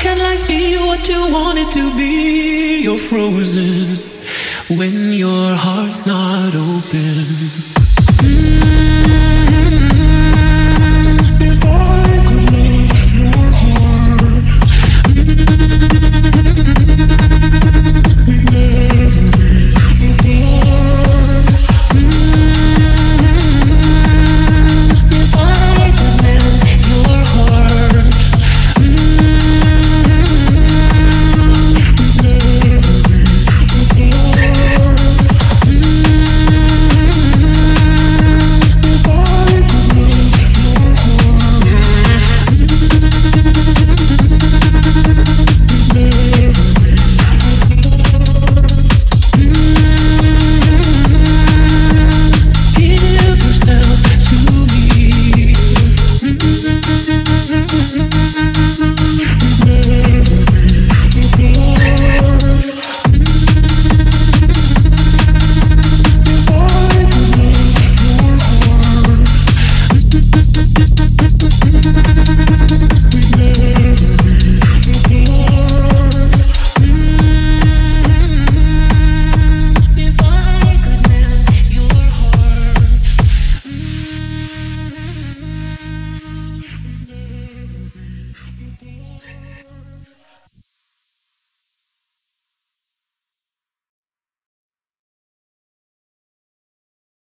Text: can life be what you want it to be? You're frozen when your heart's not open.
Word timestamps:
can 0.00 0.18
life 0.18 0.46
be 0.48 0.76
what 0.76 1.08
you 1.08 1.30
want 1.32 1.58
it 1.58 1.70
to 1.72 1.96
be? 1.96 2.82
You're 2.82 2.98
frozen 2.98 3.96
when 4.68 5.12
your 5.12 5.54
heart's 5.54 6.06
not 6.06 6.54
open. 6.54 7.85